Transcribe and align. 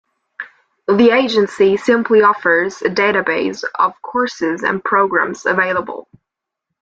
The 0.87 1.11
agency 1.11 1.77
simply 1.77 2.23
offers 2.23 2.81
a 2.81 2.85
database 2.85 3.63
of 3.75 3.93
courses 4.01 4.63
and 4.63 4.83
programmes 4.83 5.45
available. 5.45 6.07